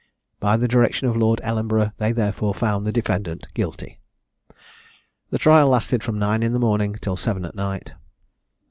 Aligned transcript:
By 0.39 0.57
the 0.57 0.67
direction 0.67 1.07
of 1.07 1.15
Lord 1.15 1.39
Ellenborough 1.43 1.91
they 1.97 2.11
therefore 2.11 2.55
found 2.55 2.87
the 2.87 2.91
defendant 2.91 3.45
"Guilty." 3.53 3.99
The 5.29 5.37
trial 5.37 5.67
lasted 5.67 6.01
from 6.01 6.17
nine 6.17 6.41
in 6.41 6.53
the 6.53 6.59
morning 6.59 6.95
till 7.03 7.15
seven 7.15 7.45
at 7.45 7.53
night. 7.53 7.93